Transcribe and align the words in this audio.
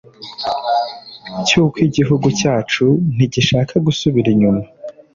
Cy’uko 1.45 1.77
igihugu 1.87 2.27
cyacu 2.39 2.85
ntigishaka 3.13 3.73
gusubira 3.85 4.27
inyuma 4.35 4.63